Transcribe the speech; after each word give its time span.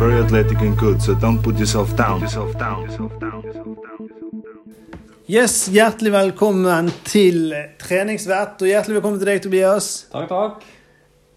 very 0.00 0.18
athletic 0.18 0.58
and 0.62 0.78
good, 0.78 1.02
so 1.02 1.14
don't 1.14 1.42
put 1.42 1.58
yourself 1.58 1.94
down. 1.94 2.22
Yes, 5.28 5.68
Hjertelig 5.68 6.12
velkommen 6.14 6.88
til 7.04 7.52
treningsvett, 7.78 8.62
og 8.64 8.70
hjertelig 8.70 8.96
velkommen 8.96 9.20
til 9.20 9.28
deg, 9.28 9.42
Tobias. 9.44 9.90
Takk, 10.08 10.32
takk. 10.32 10.64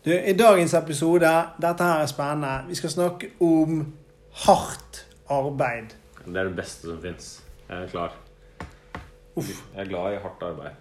Du, 0.07 0.13
I 0.15 0.35
dagens 0.39 0.77
episode, 0.79 1.33
dette 1.59 1.89
her 1.89 2.05
er 2.05 2.13
spennende, 2.13 2.53
vi 2.69 2.79
skal 2.79 2.95
snakke 2.95 3.33
om 3.43 3.83
hardt 4.45 5.03
arbeid. 5.27 5.91
Det 6.23 6.31
er 6.31 6.47
det 6.47 6.55
beste 6.63 6.87
som 6.87 7.03
fins. 7.03 7.29
Jeg 7.67 7.83
er 7.83 7.91
klar. 7.91 8.15
Uff. 9.35 9.51
Jeg 9.75 9.83
er 9.83 9.91
glad 9.91 10.15
i 10.15 10.23
hardt 10.23 10.49
arbeid. 10.53 10.79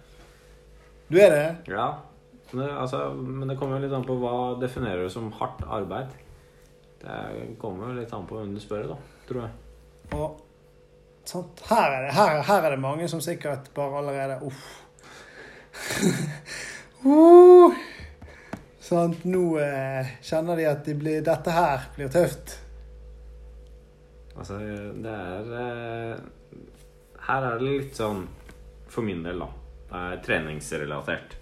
Du 1.11 1.19
er 1.19 1.35
det? 1.35 1.47
Ja, 1.75 1.91
men 2.53 2.63
det, 2.63 2.73
altså, 2.79 3.09
men 3.11 3.49
det 3.51 3.59
kommer 3.59 3.75
jo 3.75 3.89
litt 3.89 3.99
an 3.99 4.07
på 4.07 4.21
hva 4.23 4.53
definerer 4.63 5.03
du 5.03 5.11
som 5.11 5.33
hardt 5.35 5.67
arbeid. 5.67 6.22
Det 7.03 7.55
kommer 7.59 7.91
jo 7.91 7.99
litt 7.99 8.13
an 8.15 8.27
på 8.27 8.39
hvem 8.39 8.53
du 8.55 8.61
spør, 8.63 8.87
da, 8.93 8.97
tror 9.27 9.41
jeg. 9.43 9.51
Og 10.15 10.39
sant? 11.27 11.63
Her, 11.67 11.97
er 11.97 12.05
det, 12.07 12.13
her, 12.15 12.41
her 12.47 12.67
er 12.67 12.75
det 12.75 12.83
mange 12.83 13.09
som 13.11 13.21
sikkert 13.23 13.69
bare 13.75 13.99
allerede 13.99 14.39
Uff. 14.47 14.63
uh, 17.07 17.75
sant? 18.79 19.25
Nå 19.27 19.45
eh, 19.59 20.13
kjenner 20.23 20.59
de 20.59 20.67
at 20.69 20.83
de 20.87 20.95
blir, 20.99 21.23
dette 21.25 21.55
her 21.55 21.89
blir 21.97 22.11
tøft. 22.13 22.57
Altså, 24.33 24.57
det 25.03 25.13
er 25.13 25.55
eh, 25.61 26.21
Her 27.27 27.43
er 27.51 27.59
det 27.59 27.67
litt 27.67 27.99
sånn 27.99 28.23
For 28.89 29.05
min 29.05 29.21
del, 29.21 29.43
da. 29.43 29.49
Det 29.91 29.99
er 30.07 30.23
treningsrelatert. 30.25 31.35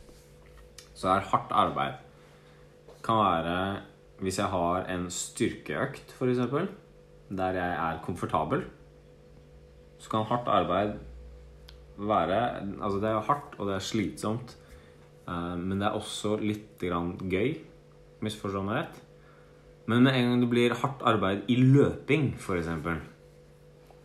Så 0.91 1.05
det 1.05 1.13
er 1.13 1.29
hardt 1.31 1.53
arbeid 1.55 2.07
kan 3.01 3.17
være 3.17 3.55
hvis 4.21 4.39
jeg 4.39 4.51
har 4.53 4.85
en 4.93 5.09
styrkeøkt, 5.11 6.13
f.eks., 6.17 6.41
der 7.31 7.57
jeg 7.57 7.73
er 7.73 8.01
komfortabel, 8.05 8.65
så 10.01 10.09
kan 10.11 10.27
hardt 10.29 10.49
arbeid 10.51 10.97
være 12.01 12.39
Altså, 12.81 12.97
det 13.01 13.09
er 13.09 13.21
hardt, 13.21 13.55
og 13.59 13.67
det 13.67 13.75
er 13.75 13.85
slitsomt, 13.85 14.57
eh, 15.27 15.57
men 15.57 15.81
det 15.81 15.87
er 15.87 15.97
også 15.97 16.37
litt 16.41 16.79
grann 16.81 17.13
gøy. 17.29 17.59
Misforstå 18.21 18.63
meg 18.65 18.81
rett. 18.81 19.01
Men 19.89 20.03
med 20.05 20.15
en 20.15 20.29
gang 20.29 20.41
det 20.41 20.49
blir 20.49 20.77
hardt 20.77 21.03
arbeid 21.05 21.45
i 21.49 21.57
løping, 21.61 22.33
f.eks., 22.39 22.71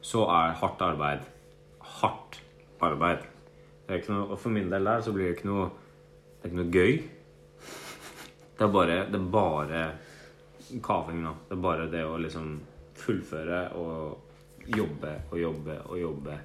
så 0.07 0.27
er 0.31 0.59
hardt 0.61 0.85
arbeid 0.85 1.25
hardt 2.01 2.41
arbeid. 2.85 3.25
Noe, 3.87 4.25
og 4.35 4.39
for 4.41 4.51
min 4.51 4.71
del 4.73 4.89
der 4.89 5.05
så 5.05 5.13
blir 5.15 5.29
det 5.29 5.37
ikke 5.37 5.51
noe 5.51 5.69
Det 5.71 6.49
er 6.49 6.51
ikke 6.51 6.59
noe 6.59 6.73
gøy. 6.75 6.97
Det 8.57 8.65
er 8.67 8.73
bare, 8.73 8.97
det 9.11 9.19
er 9.19 9.31
bare 9.33 9.81
kaving 10.83 11.23
nå. 11.25 11.35
Det 11.49 11.57
er 11.57 11.63
bare 11.63 11.91
det 11.93 12.03
å 12.07 12.17
liksom 12.21 12.57
fullføre 12.97 13.61
og 13.77 14.67
jobbe 14.67 15.13
og 15.31 15.39
jobbe 15.41 15.79
og 15.87 16.01
jobbe. 16.01 16.41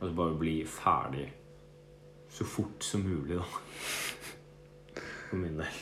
Og 0.00 0.08
så 0.08 0.12
bare 0.18 0.38
bli 0.40 0.56
ferdig 0.66 1.28
så 2.32 2.44
fort 2.48 2.84
som 2.84 3.04
mulig, 3.04 3.36
da. 3.36 3.44
For 5.28 5.36
min 5.36 5.58
del. 5.60 5.80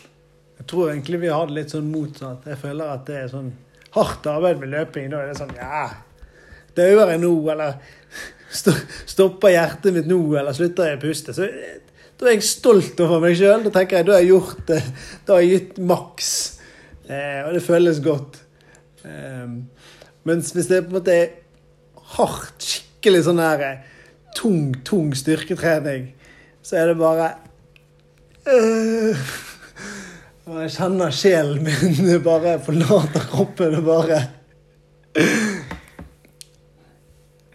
Jeg 0.60 0.66
tror 0.68 0.90
egentlig 0.90 1.22
vi 1.22 1.30
har 1.32 1.46
det 1.48 1.56
litt 1.56 1.72
sånn 1.72 1.88
motsatt. 1.88 2.48
Jeg 2.50 2.60
føler 2.60 2.92
at 2.92 3.06
det 3.08 3.16
er 3.22 3.30
sånn 3.32 3.52
hardt 3.94 4.26
arbeid 4.28 4.60
med 4.60 4.74
løping. 4.74 5.08
Da 5.12 5.22
er 5.22 5.30
det 5.30 5.38
sånn 5.38 5.54
Ja, 5.56 5.86
dauer 6.76 7.14
jeg 7.14 7.22
nå, 7.22 7.32
eller 7.54 7.78
stopper 8.50 9.54
hjertet 9.54 9.94
mitt 9.94 10.10
nå, 10.10 10.18
eller 10.36 10.56
slutter 10.56 10.90
jeg 10.90 10.98
å 10.98 11.04
puste? 11.06 11.34
Så 11.36 11.48
da 12.20 12.28
er 12.28 12.36
jeg 12.36 12.44
stolt 12.44 13.00
over 13.00 13.22
meg 13.24 13.38
sjøl. 13.38 13.64
Da 13.64 13.72
tenker 13.78 14.00
jeg 14.00 14.10
da 14.10 14.18
har 14.18 14.24
jeg 14.26 14.34
gjort 14.34 14.64
det. 14.68 14.80
Da 15.24 15.36
har 15.38 15.46
jeg 15.46 15.54
gitt 15.54 15.80
maks. 15.80 16.32
Eh, 17.08 17.40
og 17.46 17.54
det 17.56 17.62
føles 17.64 18.02
godt. 18.04 18.42
Eh, 19.04 19.47
mens 20.28 20.52
hvis 20.52 20.69
det 20.70 20.84
på 20.84 20.92
en 20.92 20.98
måte 20.98 21.16
er 21.16 21.30
hardt, 22.16 22.60
skikkelig 22.66 23.22
sånn 23.26 23.41
her 23.41 23.62
eh, 23.64 23.84
tung, 24.36 24.75
tung 24.86 25.14
styrketrening, 25.16 26.10
så 26.62 26.82
er 26.82 26.91
det 26.91 26.98
bare 27.00 27.30
øh, 28.50 29.30
jeg 30.60 30.72
kjenner 30.75 31.14
sjelen 31.14 31.64
min 31.64 32.10
bare 32.25 32.58
forlater 32.64 33.26
kroppen 33.30 33.78
og 33.80 33.86
bare 33.86 34.20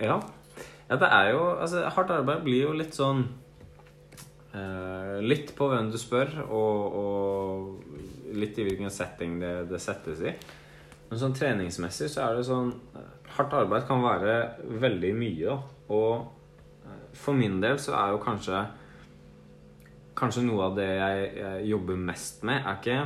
Ja. 0.01 0.17
ja. 0.89 0.95
det 0.95 1.07
er 1.07 1.29
jo 1.31 1.43
Altså, 1.53 1.85
hardt 1.95 2.11
arbeid 2.11 2.43
blir 2.43 2.65
jo 2.65 2.73
litt 2.75 2.97
sånn 2.97 3.21
eh, 4.55 5.21
Litt 5.23 5.53
på 5.55 5.69
hvem 5.71 5.91
du 5.93 5.99
spør, 6.01 6.33
og, 6.49 6.97
og 6.99 8.14
litt 8.39 8.57
i 8.59 8.65
hvilken 8.67 8.93
setting 8.93 9.39
det, 9.41 9.53
det, 9.71 9.81
settes 9.81 10.21
i. 10.23 10.33
Men 11.09 11.21
sånn 11.21 11.35
treningsmessig 11.37 12.09
så 12.13 12.25
er 12.27 12.39
det 12.39 12.47
sånn 12.47 12.73
Hardt 13.35 13.51
arbeid 13.57 13.83
kan 13.87 13.99
være 13.99 14.35
veldig 14.79 15.09
mye, 15.17 15.49
da. 15.49 15.55
Og 15.91 16.85
eh, 16.87 17.05
for 17.17 17.37
min 17.37 17.57
del 17.63 17.79
så 17.81 17.95
er 17.99 18.13
jo 18.13 18.23
kanskje 18.23 18.63
Kanskje 20.15 20.45
noe 20.45 20.69
av 20.69 20.77
det 20.77 20.87
jeg, 20.87 21.23
jeg 21.35 21.63
jobber 21.73 21.97
mest 21.99 22.45
med, 22.47 22.61
er 22.63 22.77
ikke, 22.79 22.99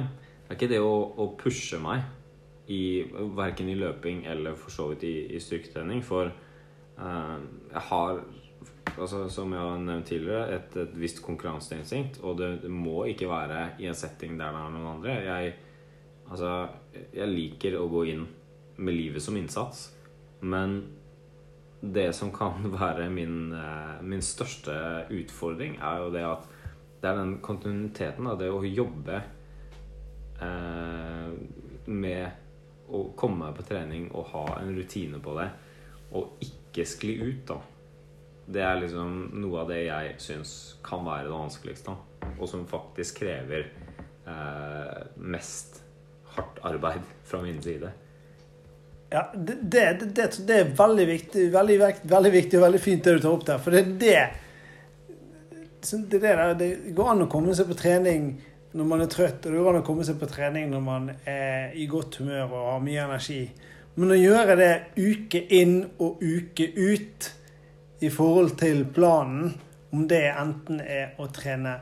er 0.45 0.53
ikke 0.53 0.67
det 0.69 0.77
å, 0.85 0.91
å, 1.17 1.25
pushe 1.39 1.79
meg 1.81 2.03
i 2.69 3.01
Verken 3.33 3.71
i 3.71 3.77
løping 3.79 4.27
eller 4.29 4.53
for 4.53 4.69
så 4.69 4.85
vidt 4.91 5.07
i, 5.09 5.15
i 5.33 5.39
styrketrening. 5.41 6.03
For 6.05 6.29
uh, 6.29 7.39
jeg 7.71 7.83
har, 7.87 8.21
altså, 8.97 9.23
som 9.31 9.53
jeg 9.53 9.63
har 9.63 9.81
nevnt 9.83 10.09
tidligere, 10.09 10.59
et, 10.59 10.77
et 10.83 10.99
visst 10.99 11.23
konkurranseinstinkt. 11.25 12.21
Og 12.23 12.37
det, 12.39 12.51
det, 12.63 12.71
må 12.71 13.03
ikke 13.09 13.29
være 13.29 13.65
i 13.79 13.89
en 13.89 13.97
setting 13.97 14.37
der 14.39 14.53
det 14.55 14.63
er 14.63 14.75
noen 14.75 14.91
andre. 14.95 15.17
Jeg, 15.25 15.55
altså, 16.29 16.53
jeg 17.15 17.33
liker 17.33 17.79
å 17.79 17.87
gå 17.91 18.05
inn 18.13 18.27
med 18.79 18.95
livet 18.95 19.23
som 19.23 19.37
innsats. 19.39 19.89
Men 20.41 20.81
det 21.79 22.11
som 22.15 22.31
kan 22.35 22.69
være 22.79 23.09
min, 23.13 23.53
uh, 23.55 23.99
min 24.03 24.23
største 24.25 25.05
utfordring, 25.15 25.79
er 25.79 26.05
jo 26.05 26.13
det 26.15 26.25
at 26.27 26.55
det 26.99 27.07
er 27.07 27.19
den 27.21 27.37
kontinuiteten, 27.43 28.27
da, 28.27 28.35
det 28.35 28.49
å 28.51 28.59
jobbe 28.67 29.21
eh, 30.43 31.29
med 31.87 32.89
å 32.91 33.03
komme 33.15 33.53
på 33.55 33.63
trening 33.69 34.09
og 34.11 34.33
ha 34.33 34.41
en 34.57 34.73
rutine 34.75 35.21
på 35.23 35.35
det, 35.37 35.45
og 36.11 36.43
ikke 36.43 36.83
skli 36.91 37.15
ut, 37.21 37.45
da. 37.47 37.55
Det 38.49 38.63
er 38.65 38.81
liksom 38.81 39.15
noe 39.37 39.61
av 39.61 39.69
det 39.69 39.83
jeg 39.85 40.13
syns 40.23 40.53
kan 40.85 41.03
være 41.05 41.27
det 41.27 41.35
vanskeligste. 41.35 41.95
Og 42.39 42.49
som 42.49 42.65
faktisk 42.69 43.21
krever 43.21 43.67
eh, 44.25 44.99
mest 45.21 45.81
hardt 46.35 46.61
arbeid 46.65 47.05
fra 47.29 47.41
min 47.45 47.61
side. 47.61 47.91
Ja, 49.09 49.23
det, 49.33 49.55
det, 49.61 49.85
det, 50.13 50.27
det 50.45 50.59
er 50.59 50.75
veldig 50.77 51.07
viktig, 51.09 51.47
veldig, 51.53 51.79
veldig 52.11 52.31
viktig 52.33 52.59
og 52.59 52.65
veldig 52.67 52.81
fint 52.83 53.05
det 53.05 53.15
du 53.17 53.23
tar 53.23 53.33
opp 53.33 53.47
der. 53.47 53.61
For 53.63 53.73
det 53.73 53.81
er 53.81 53.97
det 54.03 54.21
det, 55.81 56.21
der, 56.21 56.53
det, 56.59 56.69
går 56.95 57.13
an 57.13 57.23
å 57.23 57.31
komme 57.31 57.55
seg 57.55 57.69
på 57.69 57.77
trening 57.79 58.33
når 58.77 58.85
man 58.85 59.01
er 59.01 59.09
trøtt, 59.09 59.45
og 59.47 59.53
det 59.53 59.61
går 59.63 59.71
an 59.71 59.81
å 59.81 59.87
komme 59.87 60.05
seg 60.05 60.19
på 60.21 60.29
trening 60.29 60.69
når 60.69 60.81
man 60.85 61.09
er 61.25 61.71
i 61.73 61.87
godt 61.89 62.19
humør 62.19 62.51
og 62.51 62.67
har 62.73 62.83
mye 62.85 63.05
energi. 63.07 63.41
Men 63.97 64.13
å 64.13 64.19
gjøre 64.19 64.57
det 64.59 64.73
uke 64.99 65.41
inn 65.57 65.79
og 65.97 66.21
uke 66.21 66.67
ut 66.75 67.29
i 67.99 68.09
forhold 68.09 68.55
til 68.59 68.85
planen, 68.93 69.53
om 69.91 70.05
det 70.07 70.23
enten 70.29 70.81
er 70.81 71.15
å 71.19 71.27
trene 71.33 71.79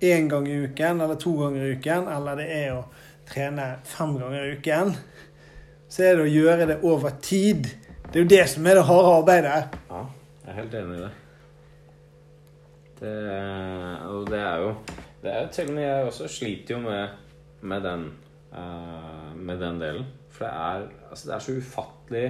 én 0.00 0.28
gang 0.30 0.46
i 0.48 0.60
uken 0.68 1.02
eller 1.02 1.18
to 1.20 1.34
ganger 1.40 1.64
i 1.64 1.72
uken, 1.76 2.06
eller 2.14 2.38
det 2.38 2.48
er 2.54 2.76
å 2.76 2.84
trene 3.28 3.66
fem 3.86 4.14
ganger 4.20 4.44
i 4.44 4.52
uken, 4.58 4.94
så 5.88 6.04
er 6.04 6.16
det 6.16 6.26
å 6.26 6.32
gjøre 6.32 6.68
det 6.70 6.78
over 6.86 7.16
tid. 7.24 7.66
Det 8.08 8.20
er 8.20 8.24
jo 8.24 8.30
det 8.30 8.44
som 8.52 8.68
er 8.68 8.78
det 8.78 8.86
harde 8.88 9.16
arbeidet. 9.18 9.78
Ja, 9.90 10.04
jeg 10.44 10.52
er 10.52 10.60
helt 10.62 10.78
enig 10.80 10.98
i 10.98 11.02
det. 11.02 11.10
Det, 12.98 13.16
og 14.10 14.24
det 14.26 14.40
er 14.42 14.62
jo 14.64 14.70
det 15.22 15.30
er 15.30 15.50
Til 15.54 15.68
og 15.70 15.74
med 15.76 15.84
jeg 15.84 16.06
også 16.06 16.28
sliter 16.30 16.74
jo 16.74 16.78
med, 16.82 17.18
med, 17.60 17.82
den, 17.82 18.04
uh, 18.54 19.34
med 19.34 19.60
den 19.62 19.80
delen. 19.80 20.06
For 20.30 20.46
det 20.46 20.52
er, 20.54 20.86
altså 21.10 21.28
det 21.28 21.34
er 21.34 21.44
så 21.44 21.56
ufattelig 21.58 22.26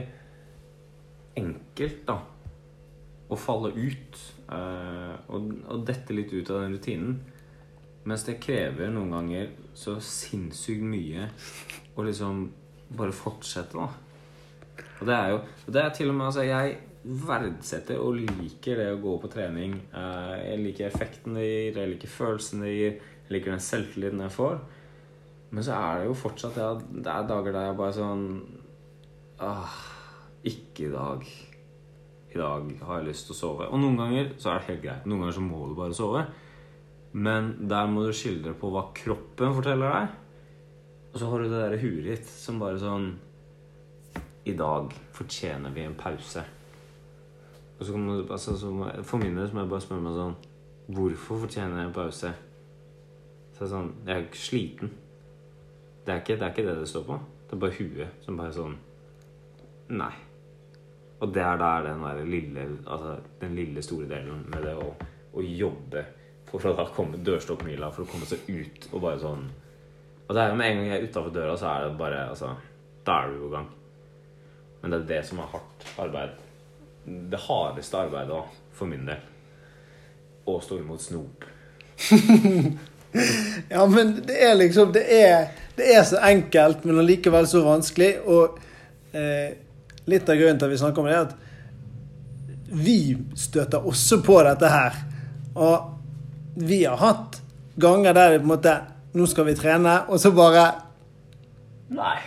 enkelt, 1.37 1.99
da, 2.09 2.17
å 3.29 3.39
falle 3.39 3.73
ut. 3.77 4.21
Uh, 4.49 5.15
og, 5.29 5.51
og 5.69 5.85
dette 5.89 6.17
litt 6.17 6.33
ut 6.33 6.51
av 6.51 6.65
den 6.65 6.77
rutinen. 6.77 7.19
Mens 8.09 8.25
det 8.25 8.39
krever 8.41 8.93
noen 8.93 9.13
ganger 9.13 9.51
så 9.77 9.99
sinnssykt 10.01 10.85
mye 10.87 11.29
å 11.99 12.05
liksom 12.07 12.47
bare 12.97 13.13
fortsette, 13.13 13.77
da. 13.77 14.85
Og 14.99 15.07
det 15.07 15.15
er 15.15 15.33
jo 15.33 15.39
og 15.39 15.75
Det 15.75 15.83
er 15.83 15.91
til 15.95 16.11
og 16.11 16.17
med 16.17 16.27
Altså, 16.27 16.45
jeg 16.47 16.79
verdsetter 17.09 18.01
og 18.03 18.19
liker 18.19 18.81
det 18.81 18.89
å 18.93 19.01
gå 19.03 19.15
på 19.23 19.31
trening. 19.33 19.77
Eh, 19.97 20.33
jeg 20.51 20.63
liker 20.65 20.89
effekten 20.89 21.39
det 21.39 21.45
gir, 21.47 21.79
jeg 21.79 21.93
liker 21.93 22.13
følelsen 22.13 22.65
det 22.65 22.73
gir, 22.75 22.97
jeg 23.27 23.37
liker 23.37 23.55
den 23.55 23.65
selvtilliten 23.65 24.25
jeg 24.25 24.35
får. 24.35 24.59
Men 25.51 25.65
så 25.65 25.77
er 25.79 26.01
det 26.01 26.09
jo 26.11 26.17
fortsatt 26.19 26.59
ja, 26.61 26.73
Det 26.77 27.09
er 27.09 27.29
dager 27.29 27.55
der 27.55 27.71
jeg 27.71 27.77
bare 27.79 27.95
sånn 27.97 28.25
ah, 29.41 29.79
Ikke 30.45 30.89
i 30.89 30.91
dag. 30.93 31.25
I 32.29 32.39
dag 32.39 32.73
har 32.85 33.01
jeg 33.01 33.09
lyst 33.09 33.29
til 33.29 33.35
å 33.35 33.39
sove. 33.39 33.69
Og 33.73 33.81
noen 33.81 33.97
ganger 33.99 34.35
så 34.41 34.53
er 34.53 34.61
det 34.61 34.69
helt 34.69 34.83
greit. 34.85 35.07
Noen 35.09 35.25
ganger 35.25 35.37
så 35.39 35.45
må 35.45 35.63
du 35.69 35.75
bare 35.79 35.97
sove. 35.97 36.25
Men 37.13 37.55
der 37.71 37.89
må 37.89 38.05
du 38.05 38.13
skildre 38.13 38.53
på 38.59 38.71
hva 38.73 38.89
kroppen 38.97 39.55
forteller 39.57 39.95
deg. 39.95 40.19
Og 41.09 41.17
så 41.21 41.31
har 41.31 41.41
du 41.41 41.49
det 41.49 41.63
derre 41.63 41.81
huet 41.81 42.05
ditt 42.11 42.29
som 42.29 42.61
bare 42.61 42.81
sånn 42.83 43.09
I 44.49 44.55
dag 44.57 44.93
fortjener 45.17 45.73
vi 45.73 45.87
en 45.89 45.97
pause. 45.99 46.45
Og 47.79 47.87
så 47.87 47.95
kan 47.95 48.05
man, 48.05 48.21
altså, 48.29 48.57
For 49.03 49.23
min 49.23 49.37
del 49.39 49.55
må 49.55 49.65
jeg 49.65 49.73
bare 49.73 49.87
spørre 49.87 50.05
meg 50.05 50.19
sånn 50.19 50.37
Hvorfor 50.99 51.43
fortjener 51.45 51.81
jeg 51.81 51.89
en 51.89 51.97
pause? 51.97 52.33
Så 53.57 53.65
er 53.65 53.73
sånn 53.73 53.93
Jeg 54.07 54.25
er 54.27 54.41
sliten. 54.45 54.95
Det 56.05 56.15
er 56.15 56.23
ikke, 56.23 56.39
det 56.39 56.47
er 56.47 56.55
ikke 56.55 56.69
det 56.69 56.79
det 56.81 56.89
står 56.89 57.05
på. 57.09 57.19
Det 57.49 57.57
er 57.57 57.65
bare 57.65 57.79
huet 57.81 58.25
som 58.25 58.41
bare 58.41 58.53
er 58.53 58.59
sånn 58.61 58.79
Nei. 59.89 60.15
Og 61.19 61.33
det 61.35 61.43
er 61.43 61.57
der 61.59 61.87
den 61.89 62.03
der 62.05 62.25
lille 62.25 62.67
Altså 62.87 63.17
den 63.41 63.55
lille 63.55 63.83
store 63.83 64.07
delen 64.11 64.45
med 64.53 64.63
det 64.63 64.75
å, 64.79 64.93
å 65.35 65.43
jobbe 65.43 66.05
for 66.49 66.65
å 66.71 66.77
da 66.79 66.87
komme 66.95 67.19
dørstokkmila, 67.21 67.91
for 67.93 68.07
å 68.07 68.09
komme 68.09 68.29
seg 68.29 68.47
ut 68.49 68.87
og 68.93 69.03
bare 69.03 69.21
sånn 69.21 69.43
Og 70.29 70.31
det 70.35 70.43
er 70.43 70.53
jo 70.53 70.61
med 70.61 70.71
en 70.71 70.79
gang 70.79 70.93
jeg 70.93 71.01
er 71.01 71.09
utafor 71.09 71.35
døra, 71.35 71.57
så 71.61 71.71
er 71.73 71.87
det 71.87 71.99
bare 72.01 72.23
Altså 72.31 72.53
Da 73.05 73.23
er 73.23 73.33
du 73.33 73.43
på 73.43 73.51
gang. 73.57 73.69
Men 74.81 74.93
det 74.93 75.01
er 75.01 75.09
det 75.09 75.23
som 75.27 75.41
er 75.43 75.51
hardt 75.51 75.87
arbeid. 75.99 76.37
Det 77.33 77.41
hardeste 77.41 77.99
arbeidet 77.99 78.31
da, 78.31 78.43
for 78.77 78.91
min 78.91 79.09
del. 79.09 79.23
Å 80.47 80.59
stå 80.63 80.79
imot 80.83 81.03
snop. 81.03 81.49
Ja, 83.69 83.87
men 83.87 84.11
det 84.27 84.37
er 84.45 84.55
liksom 84.55 84.93
Det 84.93 85.05
er, 85.17 85.47
det 85.77 85.95
er 85.95 86.03
så 86.05 86.21
enkelt, 86.29 86.85
men 86.85 87.01
allikevel 87.01 87.47
så 87.49 87.63
vanskelig. 87.65 88.11
Og 88.29 88.59
eh, 89.17 89.57
litt 90.09 90.29
av 90.29 90.39
grunnen 90.41 90.59
til 90.59 90.69
at 90.69 90.73
vi 90.73 90.81
snakker 90.81 91.03
om 91.03 91.09
det, 91.09 91.17
er 91.17 91.29
at 91.29 91.37
vi 92.69 93.17
støter 93.39 93.87
også 93.89 94.21
på 94.25 94.39
dette 94.45 94.69
her. 94.73 94.97
Og 95.57 96.59
vi 96.69 96.83
har 96.85 96.99
hatt 97.01 97.41
ganger 97.81 98.15
der 98.17 98.35
det 98.35 98.41
på 98.43 98.49
en 98.49 98.55
måte 98.57 98.79
Nå 99.19 99.25
skal 99.27 99.47
vi 99.49 99.55
trene, 99.57 99.95
og 100.13 100.21
så 100.21 100.31
bare 100.37 100.67
Nei. 101.97 102.19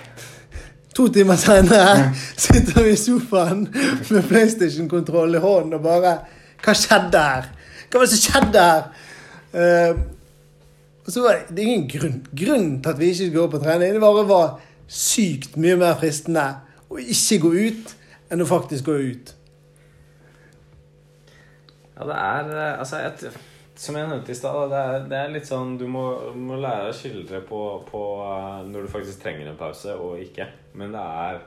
To 0.98 1.06
timer 1.14 1.38
senere 1.40 2.10
sitter 2.36 2.82
vi 2.82 2.96
i 2.96 3.00
sofaen 3.00 3.68
med 4.10 4.26
PlayStation-kontroll 4.28 5.38
i 5.38 5.44
hånden 5.44 5.78
og 5.78 5.86
bare 5.86 6.16
Hva 6.66 6.74
skjedde 6.76 7.22
her? 7.22 7.52
Hva 7.86 8.02
var 8.02 8.08
det 8.08 8.16
som 8.16 8.24
skjedde 8.26 8.66
her? 8.66 8.90
Uh, 9.52 10.02
så 11.08 11.24
var 11.24 11.38
det, 11.38 11.56
det 11.56 11.62
er 11.62 11.70
ingen 11.70 11.88
grunn. 11.92 12.20
grunn 12.32 12.68
til 12.82 12.92
at 12.94 13.00
vi 13.00 13.12
ikke 13.12 13.20
skulle 13.20 13.38
gå 13.38 13.48
på 13.52 13.62
trening, 13.64 13.94
det 13.94 14.04
bare 14.04 14.28
var 14.30 14.52
sykt 14.92 15.58
mye 15.60 15.78
mer 15.80 15.98
fristende 16.00 16.46
å 16.92 17.00
ikke 17.00 17.40
gå 17.46 17.52
ut 17.56 17.96
enn 18.32 18.44
å 18.44 18.48
faktisk 18.48 18.90
gå 18.90 18.98
ut. 19.12 19.34
Ja, 21.96 22.08
det 22.08 22.18
er 22.18 22.52
eh, 22.56 22.80
Altså, 22.80 23.02
jeg, 23.04 23.32
som 23.78 23.98
jeg 23.98 24.10
nevnte 24.10 24.34
i 24.34 24.38
stad, 24.38 24.72
det, 24.72 24.84
det 25.12 25.18
er 25.20 25.34
litt 25.34 25.48
sånn 25.48 25.76
Du 25.78 25.86
må, 25.90 26.04
må 26.34 26.58
lære 26.58 26.90
å 26.90 26.96
skildre 26.96 27.44
på, 27.46 27.62
på 27.88 28.02
eh, 28.26 28.60
når 28.72 28.88
du 28.88 28.94
faktisk 28.94 29.22
trenger 29.24 29.52
en 29.52 29.60
pause, 29.60 29.96
og 29.96 30.20
ikke. 30.24 30.48
Men 30.80 30.96
det 30.96 31.06
er 31.26 31.42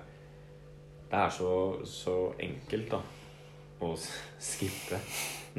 Det 1.11 1.21
er 1.21 1.31
så, 1.35 1.53
så 1.87 2.17
enkelt, 2.43 2.95
da, 2.95 3.01
å 3.85 3.93
skippe 4.41 4.99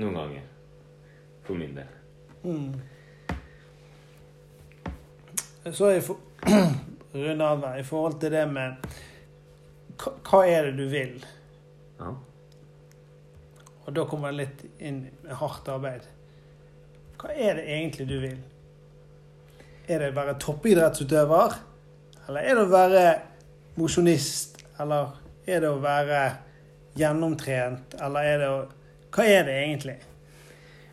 noen 0.01 0.19
ganger. 0.19 0.51
For 1.45 1.59
min 1.59 1.75
del. 1.77 1.91
Så 5.73 5.89
jeg 5.93 6.03
for, 6.05 6.19
runde 7.15 7.45
av 7.45 7.63
her, 7.65 7.79
i 7.79 7.85
forhold 7.85 8.19
til 8.21 8.33
det 8.33 8.43
med 8.51 8.75
hva, 10.01 10.41
er 10.45 10.69
det 10.69 10.75
du 10.77 10.85
vil? 10.91 11.17
Ja. 11.99 12.11
Og 13.85 13.93
da 13.95 14.05
kommer 14.09 14.33
det 14.33 14.41
litt 14.41 14.63
inn 14.81 15.03
med 15.23 15.37
hardt 15.39 15.69
arbeid. 15.71 16.07
Hva 17.21 17.31
er 17.31 17.59
det 17.59 17.65
egentlig 17.69 18.07
du 18.09 18.17
vil? 18.23 18.39
Er 19.85 20.01
det 20.01 20.09
å 20.11 20.17
være 20.17 20.35
toppidrettsutøver? 20.41 21.59
Eller 22.25 22.49
er 22.49 22.57
det 22.57 22.65
å 22.65 22.71
være 22.73 23.05
mosjonist? 23.77 24.63
Eller 24.81 25.13
er 25.45 25.61
det 25.61 25.69
å 25.69 25.81
være 25.83 26.23
gjennomtrent? 26.97 27.95
Eller 28.01 28.31
er 28.33 28.41
det 28.41 28.49
å 28.51 28.63
Hva 29.15 29.23
er 29.31 29.45
det 29.47 29.53
egentlig? 29.61 29.93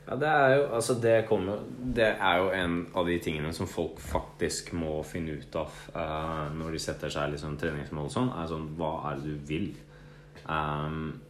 Ja, 0.07 0.17
det 0.19 0.29
er 0.29 0.55
jo 0.57 0.63
Altså, 0.75 0.95
det 1.03 1.27
kommer 1.29 1.63
Det 1.97 2.09
er 2.11 2.39
jo 2.43 2.51
en 2.51 2.79
av 2.95 3.07
de 3.07 3.19
tingene 3.23 3.53
som 3.55 3.71
folk 3.71 4.01
faktisk 4.03 4.73
må 4.75 5.01
finne 5.07 5.39
ut 5.39 5.59
av 5.59 5.77
uh, 5.95 6.49
når 6.55 6.75
de 6.75 6.81
setter 6.83 7.13
seg 7.13 7.35
liksom 7.35 7.59
treningsmål 7.61 8.09
og 8.09 8.15
sånn, 8.15 8.33
er 8.35 8.49
sånn 8.51 8.71
Hva 8.79 8.93
er 9.11 9.21
det 9.21 9.35
du 9.35 9.45
vil? 9.51 9.69
Um, 10.47 11.21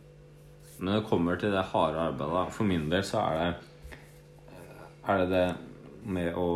når 0.82 0.98
det 0.98 1.08
kommer 1.10 1.36
til 1.38 1.52
det 1.54 1.66
harde 1.70 2.00
arbeidet, 2.08 2.54
for 2.56 2.66
min 2.66 2.88
del 2.90 3.04
så 3.06 3.20
er 3.22 3.40
det 3.40 3.50
Er 5.06 5.20
det 5.20 5.28
det 5.32 5.48
med 6.02 6.34
å 6.38 6.48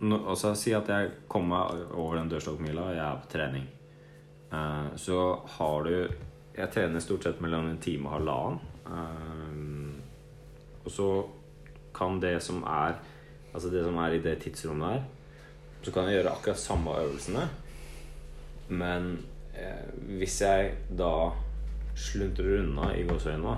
altså, 0.00 0.54
Si 0.58 0.72
at 0.74 0.88
jeg 0.90 1.12
kommer 1.28 1.66
meg 1.68 1.92
over 1.94 2.16
den 2.18 2.30
dørstokkmila, 2.30 2.88
og 2.88 2.96
jeg 2.96 3.04
er 3.04 3.20
på 3.22 3.30
trening. 3.30 3.68
Uh, 4.50 4.96
så 4.96 5.20
har 5.58 5.84
du 5.84 5.92
Jeg 6.56 6.72
trener 6.72 7.04
stort 7.04 7.26
sett 7.26 7.40
mellom 7.44 7.68
en 7.68 7.78
time 7.84 8.08
og 8.08 8.16
halvannen. 8.16 8.60
Eh, 8.86 9.65
og 10.86 10.94
så 10.94 11.10
kan 11.96 12.20
det 12.22 12.38
som 12.44 12.64
er 12.64 12.98
Altså 13.56 13.70
det 13.72 13.86
som 13.86 13.96
er 13.96 14.12
i 14.12 14.18
det 14.20 14.34
tidsrommet 14.42 14.90
her, 14.92 15.04
så 15.80 15.92
kan 15.94 16.04
jeg 16.04 16.18
gjøre 16.18 16.32
akkurat 16.34 16.58
samme 16.60 16.92
øvelsene. 17.00 17.44
Men 18.68 19.06
eh, 19.56 19.86
hvis 20.18 20.42
jeg 20.42 20.74
da 20.98 21.30
sluntrer 21.96 22.58
unna 22.58 22.90
i 22.92 23.06
gåseøynene 23.08 23.54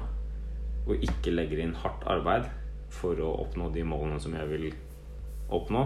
og 0.86 1.02
ikke 1.02 1.34
legger 1.34 1.64
inn 1.64 1.75
hardt 1.82 2.06
arbeid 2.06 2.46
for 2.94 3.19
å 3.19 3.32
oppnå 3.42 3.72
de 3.74 3.82
målene 3.82 4.20
som 4.22 4.38
jeg 4.38 4.52
vil 4.52 4.69
oppnå, 5.50 5.82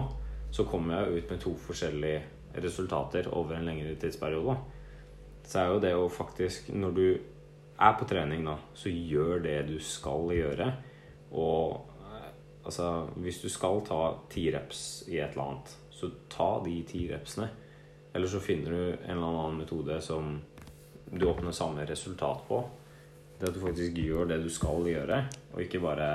så 0.53 0.67
kommer 0.69 0.99
jeg 0.99 1.23
ut 1.23 1.33
med 1.33 1.41
to 1.41 1.55
forskjellige 1.65 2.61
resultater 2.61 3.33
over 3.33 3.57
en 3.57 3.65
lengre 3.65 3.97
tidsperiode. 3.97 4.59
Så 5.49 5.59
er 5.59 5.71
jo 5.73 5.81
det 5.83 5.95
å 5.97 6.09
faktisk 6.11 6.69
Når 6.69 6.91
du 6.95 7.07
er 7.81 7.95
på 7.97 8.05
trening, 8.07 8.45
da, 8.45 8.59
så 8.77 8.89
gjør 8.93 9.41
det 9.43 9.57
du 9.67 9.79
skal 9.81 10.29
gjøre. 10.31 10.69
Og 11.33 11.89
eh, 12.03 12.29
altså 12.63 13.07
Hvis 13.15 13.41
du 13.41 13.49
skal 13.49 13.81
ta 13.87 14.01
ti 14.31 14.47
reps 14.53 15.03
i 15.09 15.19
et 15.19 15.33
eller 15.33 15.43
annet, 15.47 15.75
så 15.93 16.11
ta 16.29 16.49
de 16.65 16.77
ti 16.87 17.05
repsene. 17.11 17.49
Eller 18.13 18.29
så 18.29 18.39
finner 18.43 18.71
du 18.71 18.81
en 18.93 19.17
eller 19.17 19.27
annen 19.27 19.61
metode 19.63 19.97
som 20.01 20.37
du 21.09 21.25
oppnår 21.29 21.51
samme 21.51 21.85
resultat 21.89 22.45
på. 22.47 22.61
Det 23.39 23.49
at 23.49 23.55
du 23.55 23.61
faktisk 23.63 23.97
gjør 23.97 24.29
det 24.29 24.43
du 24.43 24.49
skal 24.53 24.85
gjøre, 24.87 25.23
og 25.53 25.61
ikke 25.61 25.81
bare 25.83 26.09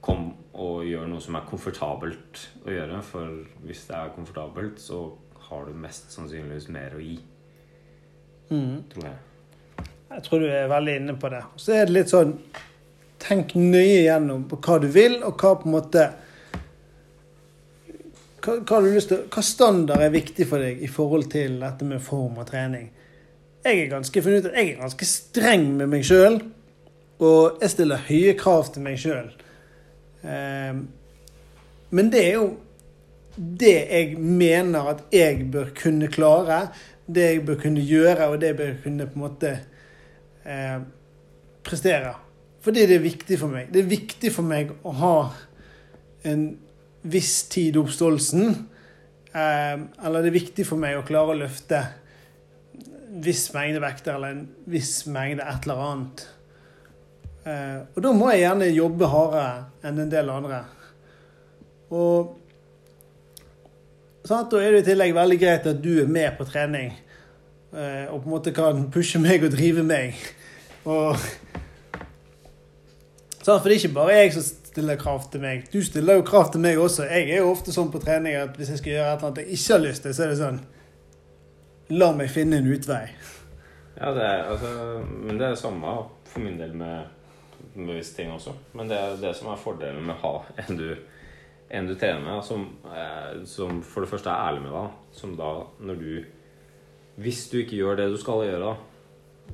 kom 0.00 0.30
og 0.56 0.86
gjør 0.88 1.08
noe 1.08 1.20
som 1.22 1.36
er 1.36 1.48
komfortabelt 1.48 2.46
å 2.64 2.72
gjøre. 2.72 3.02
For 3.04 3.42
hvis 3.66 3.84
det 3.88 3.98
er 3.98 4.14
komfortabelt, 4.16 4.80
så 4.80 5.02
har 5.50 5.68
du 5.68 5.76
mest 5.76 6.12
sannsynligvis 6.14 6.70
mer 6.72 6.96
å 6.96 7.02
gi. 7.04 7.18
Tror 8.50 9.06
jeg. 9.06 9.86
Jeg 10.10 10.24
tror 10.26 10.42
du 10.42 10.48
er 10.50 10.72
veldig 10.72 10.96
inne 11.02 11.14
på 11.20 11.30
det. 11.30 11.44
Så 11.60 11.76
er 11.76 11.86
det 11.86 11.94
litt 11.94 12.10
sånn 12.10 12.34
Tenk 13.20 13.54
nøye 13.58 14.04
gjennom 14.06 14.46
på 14.48 14.58
hva 14.64 14.78
du 14.80 14.88
vil, 14.92 15.18
og 15.26 15.40
hva 15.40 15.54
på 15.60 15.68
en 15.68 15.74
måte 15.76 16.06
hva, 18.40 18.54
hva, 18.64 18.78
til, 18.80 19.26
hva 19.28 19.42
standard 19.44 20.00
er 20.00 20.14
viktig 20.14 20.46
for 20.48 20.64
deg 20.64 20.80
i 20.80 20.88
forhold 20.88 21.28
til 21.32 21.58
dette 21.60 21.84
med 21.84 22.00
form 22.04 22.40
og 22.40 22.48
trening? 22.48 22.88
Jeg 23.60 23.82
er 23.82 23.90
ganske 23.90 24.22
ut 24.24 24.46
at 24.48 24.54
jeg 24.56 24.70
er 24.70 24.80
ganske 24.80 25.08
streng 25.08 25.66
med 25.76 25.90
meg 25.92 26.06
sjøl, 26.08 26.38
og 27.20 27.60
jeg 27.60 27.74
stiller 27.74 28.06
høye 28.06 28.32
krav 28.40 28.70
til 28.72 28.86
meg 28.86 28.96
sjøl. 29.00 29.28
men 31.90 32.10
det 32.12 32.24
er 32.24 32.34
jo 32.38 32.46
det 33.36 33.76
jeg 33.90 34.16
mener 34.18 34.88
at 34.94 35.04
jeg 35.12 35.50
bør 35.52 35.70
kunne 35.76 36.08
klare, 36.08 36.68
det 37.06 37.26
jeg 37.26 37.44
bør 37.46 37.60
kunne 37.60 37.84
gjøre, 37.84 38.28
og 38.28 38.40
det 38.40 38.52
jeg 38.52 38.56
bør 38.56 38.74
kunne 38.82 39.06
på 39.06 39.18
en 39.18 39.24
måte 39.24 39.52
eh, 40.44 40.80
prestere. 41.64 42.14
Fordi 42.60 42.84
det 42.86 42.98
er 42.98 43.04
viktig 43.04 43.38
for 43.40 43.52
meg. 43.52 43.70
Det 43.72 43.82
er 43.82 43.88
viktig 43.88 44.32
for 44.34 44.46
meg 44.46 44.74
å 44.84 44.92
ha 45.00 45.14
en 46.28 46.44
viss 47.08 47.42
tid 47.48 47.78
oppståelsen. 47.80 48.50
Eh, 49.32 49.76
eller 50.04 50.20
det 50.20 50.32
er 50.32 50.36
viktig 50.36 50.66
for 50.68 50.80
meg 50.80 50.98
å 50.98 51.06
klare 51.06 51.32
å 51.32 51.40
løfte 51.40 51.80
viss 53.24 53.48
mengde 53.54 53.80
vekter 53.82 54.14
eller 54.14 54.36
en 54.36 54.44
viss 54.70 54.92
mengde 55.10 55.46
et 55.46 55.66
eller 55.66 55.86
annet. 55.86 56.26
Eh, 57.48 57.78
og 57.96 58.04
da 58.04 58.12
må 58.14 58.28
jeg 58.30 58.44
gjerne 58.44 58.68
jobbe 58.74 59.08
hardere 59.10 59.88
enn 59.88 60.04
en 60.04 60.12
del 60.12 60.32
andre. 60.32 60.60
Og 61.90 62.36
sant? 64.28 64.52
Da 64.52 64.60
er 64.60 64.76
det 64.76 64.84
i 64.84 64.88
tillegg 64.92 65.16
veldig 65.16 65.38
greit 65.40 65.70
at 65.70 65.80
du 65.82 65.94
er 66.02 66.10
med 66.10 66.36
på 66.38 66.46
trening. 66.48 66.92
eh, 67.72 68.06
og 68.10 68.22
på 68.22 68.28
en 68.28 68.34
måte 68.34 68.52
kan 68.52 68.90
pushe 68.92 69.18
meg 69.18 69.44
og 69.44 69.54
drive 69.56 69.82
meg. 69.86 70.18
Og? 70.84 71.16
For 73.40 73.64
det 73.64 73.72
er 73.72 73.78
ikke 73.78 73.96
bare 73.96 74.16
jeg 74.18 74.32
som 74.34 74.44
stiller 74.44 74.98
krav 75.00 75.22
til 75.32 75.40
meg. 75.40 75.64
Du 75.72 75.80
stiller 75.84 76.18
jo 76.18 76.26
krav 76.28 76.50
til 76.52 76.60
meg 76.60 76.78
også. 76.78 77.06
Jeg 77.08 77.30
er 77.30 77.40
jo 77.40 77.52
ofte 77.54 77.72
sånn 77.72 77.92
på 77.92 78.02
trening 78.02 78.36
at 78.36 78.58
hvis 78.58 78.74
jeg 78.74 78.82
skal 78.82 78.92
gjøre 78.92 79.14
et 79.14 79.22
eller 79.24 79.40
jeg 79.40 79.56
ikke 79.56 79.72
har 79.72 79.84
lyst 79.86 80.04
til, 80.04 80.16
så 80.16 80.26
er 80.26 80.32
det 80.32 80.40
sånn 80.42 80.60
La 81.90 82.12
meg 82.14 82.28
finne 82.30 82.60
en 82.60 82.68
utvei. 82.70 83.06
Ja, 83.96 84.12
det 84.14 84.22
er, 84.22 84.44
altså, 84.52 84.68
men 85.08 85.40
det 85.40 85.46
er 85.46 85.56
det 85.56 85.58
samme 85.58 85.94
for 86.30 86.44
min 86.44 86.60
del 86.60 86.76
med, 86.78 87.08
med 87.74 87.96
visse 87.96 88.14
ting 88.14 88.30
også. 88.30 88.54
Men 88.78 88.92
det 88.92 88.98
er 89.00 89.16
det 89.18 89.32
som 89.36 89.50
er 89.50 89.58
fordelen 89.58 90.04
med 90.06 90.14
å 90.14 90.20
ha 90.20 90.62
en 90.62 90.78
du, 90.78 90.86
en 91.74 91.88
du 91.90 91.96
trener 91.98 92.22
med, 92.22 92.44
som, 92.46 92.68
eh, 92.92 93.40
som 93.50 93.80
for 93.82 94.06
det 94.06 94.12
første 94.12 94.30
er 94.30 94.52
ærlig 94.52 94.62
med 94.68 94.76
deg. 94.76 95.00
Som 95.16 95.34
da, 95.40 95.50
når 95.80 96.04
du 96.04 96.12
Hvis 97.20 97.50
du 97.50 97.58
ikke 97.58 97.76
gjør 97.76 97.96
det 97.98 98.06
du 98.12 98.16
skal 98.16 98.46
gjøre, 98.46 98.76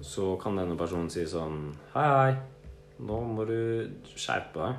så 0.05 0.35
kan 0.39 0.59
denne 0.61 0.77
personen 0.79 1.09
si 1.11 1.25
sånn 1.27 1.73
Hei, 1.95 2.05
hei, 2.05 2.37
nå 2.99 3.17
må 3.29 3.45
du 3.49 3.57
skjerpe 4.17 4.61
deg. 4.63 4.79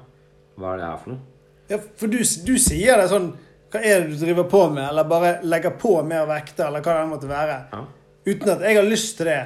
Hva 0.57 0.73
er 0.73 0.79
det 0.81 0.87
her 0.87 1.01
for 1.03 1.13
noe? 1.13 1.33
Ja, 1.67 1.77
for 1.99 2.09
du, 2.09 2.17
du 2.47 2.53
sier 2.63 2.95
det 2.97 3.09
sånn 3.11 3.27
Hva 3.73 3.81
er 3.83 4.05
det 4.05 4.13
du 4.13 4.21
driver 4.21 4.45
på 4.49 4.61
med? 4.71 4.85
Eller 4.87 5.07
bare 5.09 5.31
legger 5.43 5.73
på 5.77 5.97
mer 6.07 6.25
vekter, 6.29 6.69
eller 6.69 6.81
hva 6.85 7.01
det 7.01 7.09
måtte 7.11 7.29
være. 7.29 7.57
Ja. 7.73 7.81
Uten 8.27 8.51
at 8.53 8.63
jeg 8.63 8.79
har 8.79 8.87
lyst 8.87 9.17
til 9.19 9.29
det. 9.29 9.41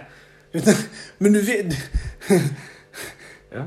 Uten, 0.54 0.84
men 1.24 1.38
du 1.38 1.42
vet 1.48 1.76
Ja. 3.56 3.66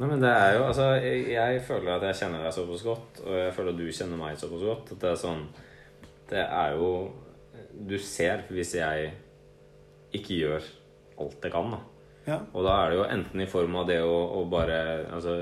Nei, 0.00 0.06
men 0.06 0.20
det 0.22 0.30
er 0.32 0.54
jo 0.56 0.66
Altså, 0.68 0.86
jeg, 1.02 1.24
jeg 1.34 1.62
føler 1.66 1.96
at 1.96 2.06
jeg 2.08 2.18
kjenner 2.22 2.44
deg 2.44 2.54
såpass 2.56 2.84
godt, 2.86 3.20
og 3.26 3.34
jeg 3.36 3.54
føler 3.56 3.74
at 3.74 3.80
du 3.80 3.90
kjenner 3.92 4.20
meg 4.20 4.38
såpass 4.40 4.64
godt, 4.64 4.92
at 4.94 5.02
det 5.02 5.10
er 5.10 5.18
sånn 5.20 5.42
Det 6.30 6.44
er 6.44 6.76
jo 6.78 6.90
Du 7.90 7.96
ser 8.00 8.46
hvis 8.52 8.74
jeg 8.78 9.10
ikke 10.16 10.40
gjør 10.40 10.64
alt 11.20 11.44
jeg 11.44 11.52
kan, 11.52 11.74
da. 11.74 11.80
Ja. 12.26 12.38
Og 12.52 12.64
da 12.66 12.76
er 12.82 12.90
det 12.90 13.00
jo 13.00 13.08
enten 13.08 13.42
i 13.42 13.48
form 13.50 13.76
av 13.80 13.88
det 13.88 14.00
å, 14.04 14.14
å 14.40 14.44
bare 14.50 14.78
altså, 15.10 15.38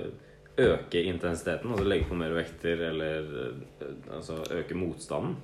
øke 0.58 1.02
intensiteten, 1.06 1.72
altså 1.72 1.86
legge 1.86 2.08
på 2.08 2.18
mer 2.18 2.34
vekter, 2.36 2.82
eller 2.88 3.28
eh, 3.42 3.92
altså, 4.14 4.40
øke 4.58 4.78
motstanden. 4.78 5.36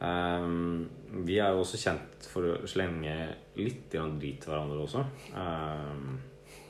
Um, 0.00 0.88
vi 1.26 1.38
er 1.40 1.52
jo 1.52 1.64
også 1.64 1.80
kjent 1.80 2.28
for 2.32 2.52
å 2.52 2.70
slenge 2.70 3.16
litt 3.58 3.88
grann 3.92 4.16
drit 4.20 4.40
til 4.44 4.54
hverandre 4.54 4.84
også. 4.84 5.04
Um, 5.34 6.18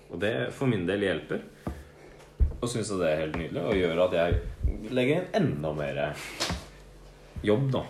og 0.08 0.22
det 0.22 0.32
for 0.56 0.70
min 0.70 0.86
del 0.88 1.06
hjelper. 1.06 1.44
Og 2.58 2.66
syns 2.70 2.90
det 2.98 3.06
er 3.06 3.22
helt 3.22 3.38
nydelig, 3.38 3.62
og 3.62 3.78
gjør 3.78 4.02
at 4.08 4.18
jeg 4.18 4.90
legger 4.94 5.20
inn 5.20 5.38
enda 5.44 5.72
mer 5.78 6.02
jobb, 7.46 7.70
da. 7.76 7.84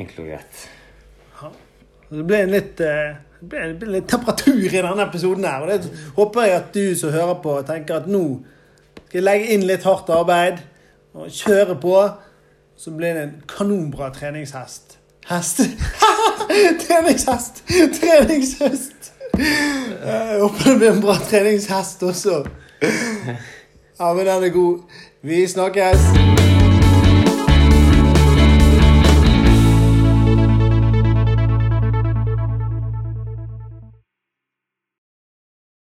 Enkelt 0.00 0.22
og 0.24 0.30
greit. 0.32 1.66
Det 2.10 2.24
ble 2.26 2.40
en 2.42 2.54
litt, 2.54 2.80
eh, 2.82 3.18
ble, 3.40 3.66
ble 3.78 3.92
litt 3.96 4.08
temperatur 4.10 4.64
i 4.64 4.70
denne 4.74 5.04
episoden 5.06 5.46
her. 5.46 5.62
Og 5.62 5.70
det 5.70 6.08
håper 6.16 6.48
jeg 6.48 6.56
at 6.56 6.72
du 6.74 6.96
som 6.98 7.14
hører 7.14 7.38
på, 7.44 7.54
tenker 7.68 8.00
at 8.00 8.10
nå 8.10 8.24
skal 9.10 9.18
jeg 9.18 9.26
legge 9.26 9.54
inn 9.54 9.66
litt 9.66 9.86
hardt 9.86 10.10
arbeid 10.14 10.60
og 11.14 11.30
kjøre 11.34 11.76
på. 11.82 11.94
Så 12.80 12.94
blir 12.96 13.14
det 13.14 13.22
en 13.26 13.36
kanonbra 13.50 14.10
treningshest. 14.14 14.96
Hest? 15.28 15.60
treningshest! 16.86 17.62
Treningshest! 18.00 19.12
Jeg 19.40 20.40
håper 20.40 20.64
det 20.64 20.78
blir 20.78 20.94
en 20.94 21.04
bra 21.04 21.18
treningshest 21.28 22.02
også. 22.02 22.42
Ja, 22.82 24.12
men 24.14 24.26
den 24.26 24.48
er 24.48 24.54
god. 24.54 25.02
Vi 25.22 25.46
snakkes. 25.46 26.59